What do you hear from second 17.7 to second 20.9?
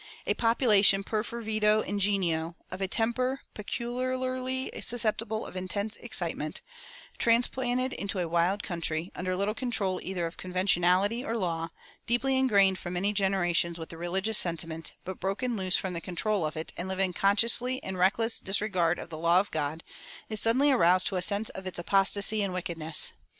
in reckless disregard of the law of God, is suddenly